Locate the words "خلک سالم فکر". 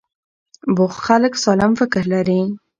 1.07-2.03